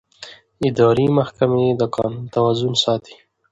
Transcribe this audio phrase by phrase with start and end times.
[0.67, 3.15] اداري محکمې د قانون توازن ساتي.